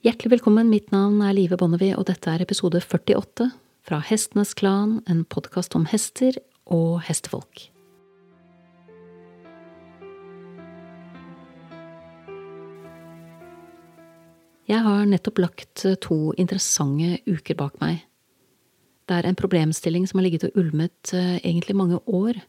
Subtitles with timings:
[0.00, 3.50] Hjertelig velkommen, mitt navn er Live Bonnevie, og dette er episode 48
[3.84, 6.38] fra Hestenes Klan, en podkast om hester
[6.72, 7.66] og hestefolk.
[14.72, 18.00] Jeg har nettopp lagt to interessante uker bak meg.
[19.04, 22.40] Det er en problemstilling som har ligget og ulmet eh, egentlig mange år,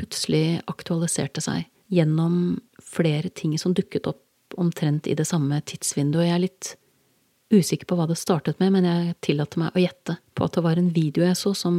[0.00, 6.30] plutselig aktualiserte seg gjennom flere ting som dukket opp omtrent i det samme tidsvinduet.
[6.30, 6.72] Jeg er litt
[7.52, 10.64] usikker på hva det startet med, men jeg tillater meg å gjette på at det
[10.66, 11.76] var en video jeg så som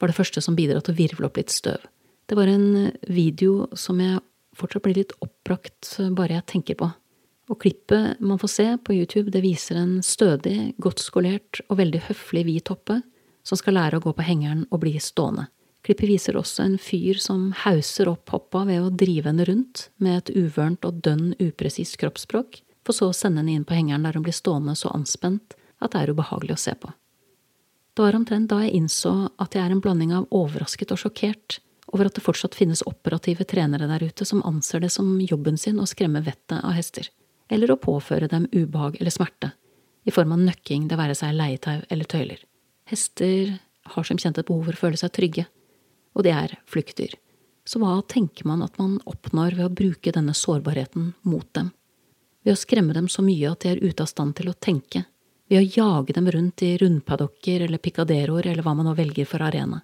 [0.00, 1.82] var det første som bidro til å virvle opp litt støv.
[2.26, 4.22] Det var en video som jeg
[4.56, 6.88] fortsatt blir litt oppbrakt bare jeg tenker på.
[7.50, 12.04] Og klippet man får se på YouTube, det viser en stødig, godt skolert og veldig
[12.08, 13.02] høflig hvit hoppe
[13.46, 15.48] som skal lære å gå på hengeren og bli stående.
[15.82, 20.20] Klippet viser også en fyr som hauser opp hoppa ved å drive henne rundt med
[20.20, 24.18] et uvørent og dønn upresist kroppsspråk, for så å sende henne inn på hengeren der
[24.18, 26.92] hun blir stående så anspent at det er ubehagelig å se på.
[27.92, 31.58] Det var omtrent da jeg innså at jeg er en blanding av overrasket og sjokkert
[31.92, 35.80] over at det fortsatt finnes operative trenere der ute som anser det som jobben sin
[35.82, 37.10] å skremme vettet av hester,
[37.52, 39.52] eller å påføre dem ubehag eller smerte,
[40.08, 42.40] i form av nøkking, det være seg leietau eller tøyler.
[42.88, 43.58] Hester
[43.92, 45.44] har som kjent et behov for å føle seg trygge,
[46.16, 47.14] og det er fluktdyr.
[47.68, 51.70] Så hva tenker man at man oppnår ved å bruke denne sårbarheten mot dem?
[52.42, 55.04] Ved å skremme dem så mye at de er ute av stand til å tenke,
[55.50, 59.44] ved å jage dem rundt i rundpadokker eller picaderoer eller hva man nå velger for
[59.44, 59.82] arena.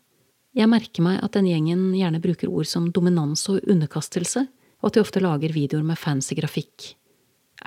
[0.56, 4.46] Jeg merker meg at denne gjengen gjerne bruker ord som dominans og underkastelse,
[4.78, 6.94] og at de ofte lager videoer med fancy grafikk.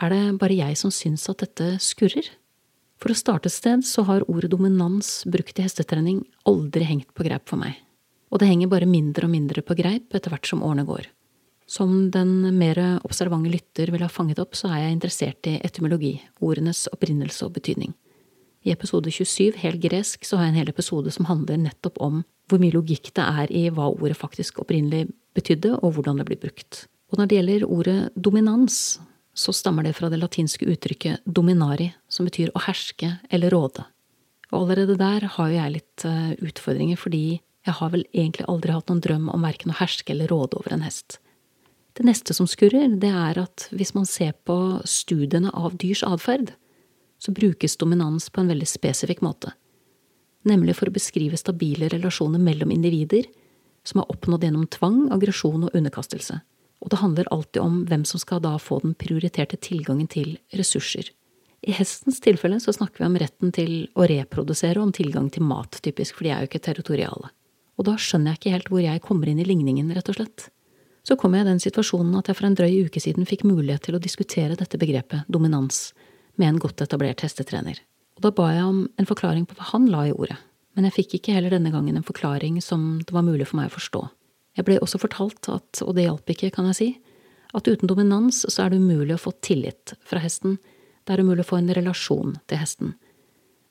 [0.02, 2.28] Er det bare jeg som syns at dette skurrer?
[3.02, 7.26] For å starte et sted så har ordet dominans brukt i hestetrening aldri hengt på
[7.28, 7.80] greip for meg
[8.32, 11.10] og det henger bare mindre og mindre på greip etter hvert som årene går.
[11.72, 16.18] Som den mer observante lytter vil ha fanget opp, så er jeg interessert i etymologi,
[16.44, 17.94] ordenes opprinnelse og betydning.
[18.68, 22.20] I episode 27, helt gresk, så har jeg en hel episode som handler nettopp om
[22.52, 25.08] hvor mye logikk det er i hva ordet faktisk opprinnelig
[25.38, 26.84] betydde, og hvordan det blir brukt.
[27.12, 29.00] Og når det gjelder ordet dominans,
[29.32, 33.88] så stammer det fra det latinske uttrykket dominari, som betyr å herske eller råde.
[34.52, 38.76] Og allerede der har jo jeg litt eh, utfordringer, fordi jeg har vel egentlig aldri
[38.76, 41.22] hatt noen drøm om verken å herske eller råde over en hest.
[41.98, 44.56] Det neste som skurrer, det er at hvis man ser på
[44.88, 46.54] studiene av dyrs atferd,
[47.22, 49.52] så brukes dominans på en veldig spesifikk måte,
[50.48, 53.28] nemlig for å beskrive stabile relasjoner mellom individer
[53.86, 56.40] som er oppnådd gjennom tvang, aggresjon og underkastelse,
[56.82, 61.12] og det handler alltid om hvem som skal da få den prioriterte tilgangen til ressurser.
[61.62, 65.46] I hestens tilfelle så snakker vi om retten til å reprodusere og om tilgang til
[65.46, 67.30] mat, typisk, for de er jo ikke territoriale
[67.82, 70.50] og da skjønner jeg ikke helt hvor jeg kommer inn i ligningen, rett og slett.
[71.08, 73.88] Så kom jeg i den situasjonen at jeg for en drøy uke siden fikk mulighet
[73.88, 75.92] til å diskutere dette begrepet dominans
[76.38, 77.80] med en godt etablert hestetrener,
[78.18, 80.38] og da ba jeg om en forklaring på hva han la i ordet,
[80.78, 83.72] men jeg fikk ikke heller denne gangen en forklaring som det var mulig for meg
[83.72, 84.04] å forstå.
[84.58, 86.90] Jeg ble også fortalt at, og det hjalp ikke, kan jeg si,
[87.52, 90.60] at uten dominans så er det umulig å få tillit fra hesten,
[91.04, 92.94] det er umulig å få en relasjon til hesten,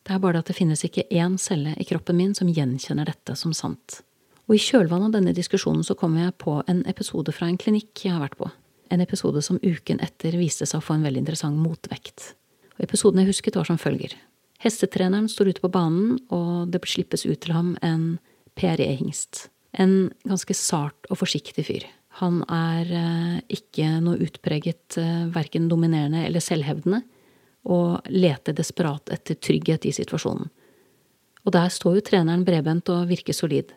[0.06, 3.36] det er bare at det finnes ikke én celle i kroppen min som gjenkjenner dette
[3.36, 4.00] som sant.
[4.50, 8.02] Og i kjølvannet av denne diskusjonen så kom jeg på en episode fra en klinikk
[8.02, 8.48] jeg har vært på.
[8.90, 12.32] En episode som uken etter viste seg å få en veldig interessant motvekt.
[12.74, 14.16] Og episoden jeg husket var som følger.
[14.58, 18.18] Hestetreneren står ute på banen, og det slippes ut til ham en
[18.58, 19.46] PRE-hingst.
[19.78, 21.86] En ganske sart og forsiktig fyr.
[22.18, 27.04] Han er eh, ikke noe utpreget eh, verken dominerende eller selvhevdende
[27.70, 30.50] og leter desperat etter trygghet i situasjonen.
[31.46, 33.70] Og der står jo treneren bredbent og virker solid.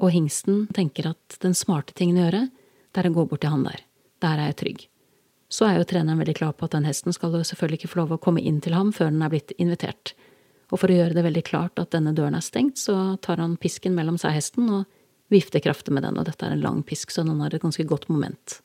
[0.00, 2.46] Og hingsten tenker at den smarte tingen å gjøre,
[2.90, 3.84] det er å gå bort til han der.
[4.24, 4.86] Der er jeg trygg.
[5.50, 8.00] Så er jo treneren veldig klar på at den hesten skal jo selvfølgelig ikke få
[8.04, 10.14] lov å komme inn til ham før den er blitt invitert.
[10.70, 13.58] Og for å gjøre det veldig klart at denne døren er stengt, så tar han
[13.60, 14.84] pisken mellom seg hesten og
[15.30, 17.86] vifter kraftig med den, og dette er en lang pisk, så den har et ganske
[17.86, 18.60] godt moment.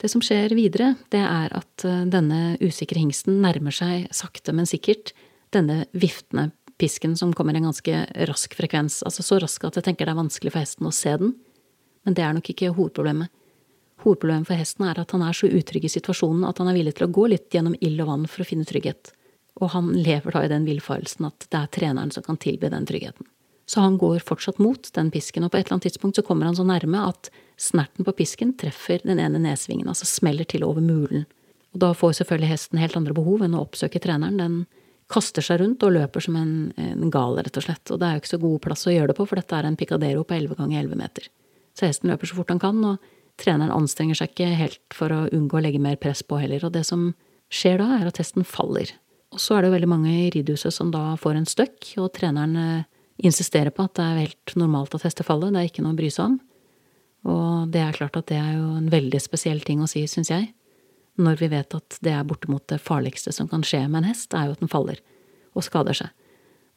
[0.00, 4.68] Det som skjer videre, det er at eh, denne usikre hingsten nærmer seg sakte, men
[4.68, 5.12] sikkert
[5.54, 10.08] denne viftende pisken som kommer en ganske rask frekvens, altså så rask at jeg tenker
[10.08, 11.34] det er vanskelig for hesten å se den.
[12.06, 13.30] Men det er nok ikke hovedproblemet.
[14.02, 16.96] Hovedproblemet for hesten er at han er så utrygg i situasjonen at han er villig
[16.98, 19.12] til å gå litt gjennom ild og vann for å finne trygghet.
[19.60, 22.88] Og han lever da i den villfarelsen at det er treneren som kan tilby den
[22.88, 23.28] tryggheten.
[23.68, 26.48] Så han går fortsatt mot den pisken, og på et eller annet tidspunkt så kommer
[26.48, 27.30] han så nærme at
[27.60, 31.28] snerten på pisken treffer den ene nesvingen, altså smeller til over mulen.
[31.72, 34.40] Og da får selvfølgelig hesten helt andre behov enn å oppsøke treneren.
[34.40, 34.56] Den
[35.12, 37.84] kaster seg rundt og løper som en, en gal, rett og slett.
[37.92, 39.68] Og det er jo ikke så god plass å gjøre det på, for dette er
[39.68, 41.28] en picadero på 11 ganger 11 meter.
[41.76, 45.26] Så hesten løper så fort han kan, og treneren anstrenger seg ikke helt for å
[45.32, 46.64] unngå å legge mer press på heller.
[46.66, 47.10] Og det som
[47.52, 48.94] skjer da, er at hesten faller.
[49.32, 52.12] Og så er det jo veldig mange i ridehuset som da får en støkk, og
[52.16, 52.88] treneren eh,
[53.24, 56.00] insisterer på at det er helt normalt at hester faller, det er ikke noe å
[56.00, 56.40] bry seg om.
[57.32, 60.32] Og det er klart at det er jo en veldig spesiell ting å si, syns
[60.32, 60.50] jeg.
[61.20, 64.32] Når vi vet at det er bortimot det farligste som kan skje med en hest,
[64.34, 65.00] er jo at den faller
[65.52, 66.12] og skader seg.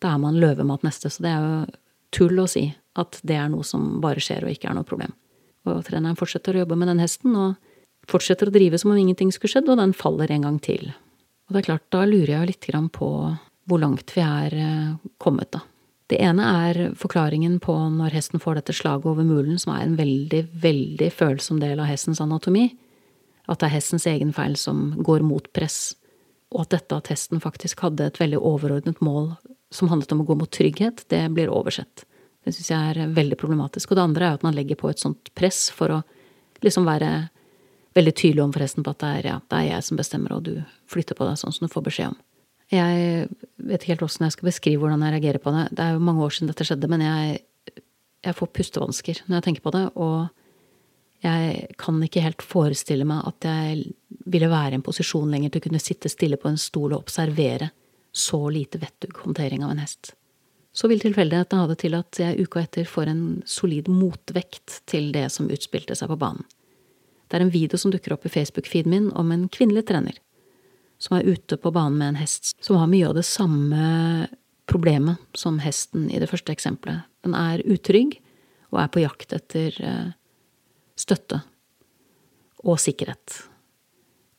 [0.04, 1.78] Da er man løvemat neste, så det er jo
[2.16, 2.68] tull å si
[3.00, 5.16] at det er noe som bare skjer og ikke er noe problem.
[5.66, 7.56] Og treneren fortsetter å jobbe med den hesten, og
[8.12, 10.92] fortsetter å drive som om ingenting skulle skjedd, og den faller en gang til.
[11.48, 13.10] Og det er klart, da lurer jeg litt på
[13.66, 14.92] hvor langt vi er eh,
[15.22, 15.64] kommet, da.
[16.06, 19.96] Det ene er forklaringen på når hesten får dette slaget over mulen, som er en
[19.98, 22.68] veldig, veldig følsom del av hestens anatomi.
[23.52, 25.94] At det er hestens egen feil som går mot press.
[26.54, 29.34] Og at dette at hesten faktisk hadde et veldig overordnet mål
[29.74, 32.06] som handlet om å gå mot trygghet, det blir oversett.
[32.46, 33.92] Det syns jeg er veldig problematisk.
[33.92, 36.04] Og det andre er at man legger på et sånt press for å
[36.66, 37.10] liksom være
[37.96, 40.46] veldig tydelig om forresten på at det er, ja, det er jeg som bestemmer, og
[40.46, 40.56] du
[40.92, 42.18] flytter på deg sånn som du får beskjed om.
[42.74, 43.28] Jeg
[43.62, 45.68] vet ikke helt åssen jeg skal beskrive hvordan jeg reagerer på det.
[45.78, 47.38] Det er jo mange år siden dette skjedde, men jeg,
[48.26, 49.84] jeg får pustevansker når jeg tenker på det.
[50.02, 50.16] Og
[51.24, 53.86] jeg kan ikke helt forestille meg at jeg
[54.30, 57.06] ville være i en posisjon lenger til å kunne sitte stille på en stol og
[57.06, 57.72] observere
[58.16, 60.14] så lite vettug håndtering av en hest.
[60.76, 65.12] Så vil tilfeldigheten ha det til at jeg uka etter får en solid motvekt til
[65.16, 66.44] det som utspilte seg på banen.
[67.26, 70.20] Det er en video som dukker opp i Facebook-feeden min om en kvinnelig trener
[71.02, 74.28] som er ute på banen med en hest som har mye av det samme
[74.70, 77.06] problemet som hesten i det første eksempelet.
[77.26, 78.18] Den er utrygg
[78.72, 80.14] og er på jakt etter eh,
[81.00, 81.42] støtte
[82.66, 83.44] og sikkerhet.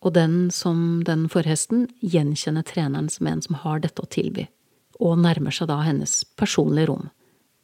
[0.05, 4.47] Og den som den forhesten gjenkjenner treneren som en som har dette å tilby
[5.03, 7.09] og nærmer seg da hennes personlige rom.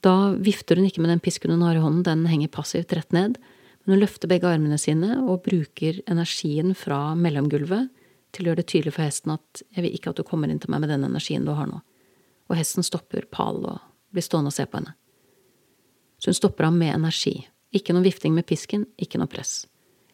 [0.04, 3.12] Da vifter hun ikke med den pisken hun har i hånden, den henger passivt rett
[3.14, 3.38] ned,
[3.82, 7.88] men hun løfter begge armene sine og bruker energien fra mellomgulvet
[8.32, 10.60] til å gjøre det tydelig for hesten at jeg vil ikke at du kommer inn
[10.62, 11.80] til meg med den energien du har nå.
[12.50, 13.80] Og hesten stopper pal og
[14.12, 14.94] blir stående og se på henne.
[16.22, 17.34] Så hun stopper ham med energi.
[17.72, 19.62] Ikke noe vifting med pisken, ikke noe press.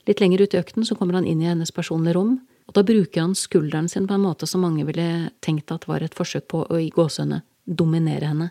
[0.09, 2.39] Litt lenger ut i økten så kommer han inn i hennes personlige rom,
[2.69, 6.05] og da bruker han skulderen sin på en måte som mange ville tenkt at var
[6.05, 8.51] et forsøk på å i gåsehudene dominere henne.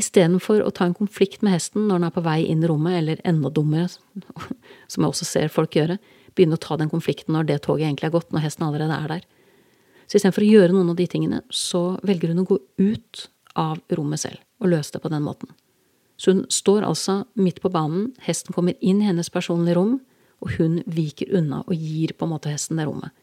[0.00, 2.96] Istedenfor å ta en konflikt med hesten når den er på vei inn i rommet,
[3.00, 3.88] eller enda dummere,
[4.90, 5.98] som jeg også ser folk gjøre,
[6.34, 9.16] begynne å ta den konflikten når det toget egentlig er gått, når hesten allerede er
[9.16, 9.26] der.
[10.06, 13.26] Så istedenfor å gjøre noen av de tingene, så velger hun å gå ut
[13.60, 15.50] av rommet selv og løse det på den måten.
[16.20, 19.94] Så hun står altså midt på banen, hesten kommer inn i hennes personlige rom,
[20.44, 23.14] og hun viker unna og gir på en måte hesten det rommet.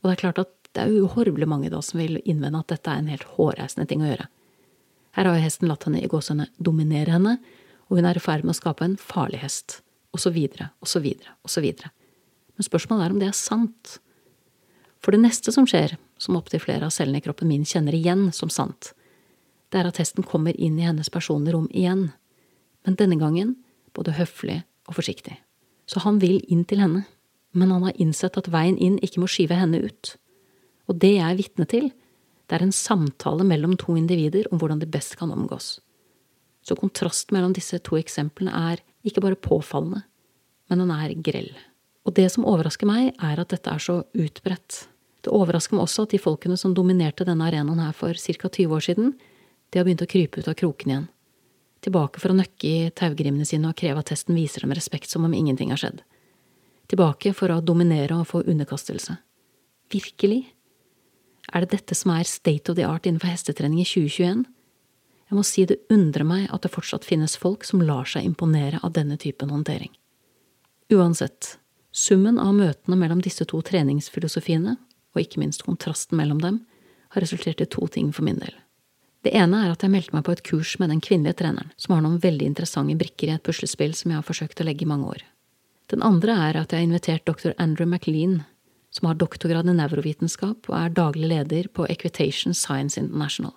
[0.00, 2.92] Og det er klart at det er uhorvelig mange da som vil innvende at dette
[2.92, 4.28] er en helt hårreisende ting å gjøre.
[5.18, 7.34] Her har jo hesten latt henne i gåsehudene dominere henne,
[7.90, 9.80] og hun er i ferd med å skape en farlig hest,
[10.14, 11.90] og så videre, og så videre, og så videre.
[12.54, 13.96] Men spørsmålet er om det er sant.
[15.02, 18.28] For det neste som skjer, som opptil flere av cellene i kroppen min kjenner igjen
[18.36, 18.92] som sant,
[19.70, 22.10] det er at hesten kommer inn i hennes personlige rom igjen,
[22.86, 23.56] men denne gangen
[23.96, 25.36] både høflig og forsiktig.
[25.90, 27.04] Så han vil inn til henne,
[27.52, 30.14] men han har innsett at veien inn ikke må skyve henne ut.
[30.90, 31.90] Og det jeg er vitne til,
[32.50, 35.78] det er en samtale mellom to individer om hvordan de best kan omgås.
[36.66, 40.02] Så kontrasten mellom disse to eksemplene er ikke bare påfallende,
[40.70, 41.52] men den er grell.
[42.06, 44.84] Og det som overrasker meg, er at dette er så utbredt.
[45.20, 48.48] Det overrasker meg også at de folkene som dominerte denne arenaen her for ca.
[48.48, 49.14] 20 år siden,
[49.70, 51.08] de har begynt å krype ut av kroken igjen.
[51.84, 55.24] Tilbake for å nøkke i taugrimene sine og kreve at testen viser dem respekt som
[55.24, 56.02] om ingenting har skjedd.
[56.92, 59.16] Tilbake for å dominere og få underkastelse.
[59.90, 60.42] Virkelig?
[61.50, 64.44] Er det dette som er state of the art innenfor hestetrening i 2021?
[65.30, 68.82] Jeg må si det undrer meg at det fortsatt finnes folk som lar seg imponere
[68.82, 69.92] av denne typen håndtering.
[70.90, 71.56] Uansett,
[71.92, 74.76] Summen av møtene mellom disse to treningsfilosofiene,
[75.10, 76.60] og ikke minst kontrasten mellom dem,
[77.10, 78.54] har resultert i to ting for min del.
[79.20, 81.94] Det ene er at jeg meldte meg på et kurs med den kvinnelige treneren, som
[81.94, 84.88] har noen veldig interessante brikker i et puslespill som jeg har forsøkt å legge i
[84.88, 85.24] mange år.
[85.92, 87.52] Den andre er at jeg har invitert dr.
[87.58, 88.44] Andrew McLean,
[88.90, 93.52] som har doktorgrad i nevrovitenskap og er daglig leder på Equitation Science International.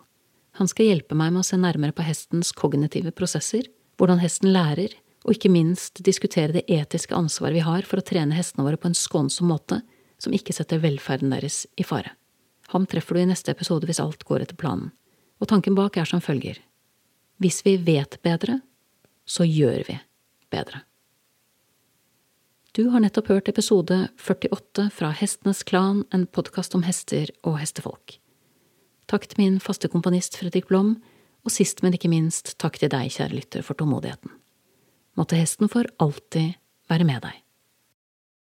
[0.59, 4.91] Han skal hjelpe meg med å se nærmere på hestens kognitive prosesser, hvordan hesten lærer,
[5.23, 8.89] og ikke minst diskutere det etiske ansvaret vi har for å trene hestene våre på
[8.89, 9.79] en skånsom måte
[10.21, 12.11] som ikke setter velferden deres i fare.
[12.73, 14.91] Ham treffer du i neste episode hvis alt går etter planen.
[15.43, 16.61] Og tanken bak er som følger.
[17.43, 18.61] Hvis vi vet bedre,
[19.27, 19.97] så gjør vi
[20.53, 20.85] bedre.
[22.73, 28.15] Du har nettopp hørt episode 48 fra Hestenes Klan, en podkast om hester og hestefolk.
[29.11, 30.95] Takk til min faste komponist Fredrik Blom,
[31.43, 34.39] og sist, men ikke minst, takk til deg, kjære lytter, for tålmodigheten
[35.19, 36.57] måtte hesten for alltid
[36.89, 37.42] være med deg.